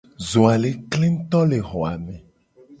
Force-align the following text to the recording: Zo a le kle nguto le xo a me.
Zo 0.29 0.41
a 0.53 0.55
le 0.61 0.71
kle 0.91 1.05
nguto 1.13 1.39
le 1.49 1.59
xo 1.69 1.79
a 1.91 1.95
me. 2.03 2.15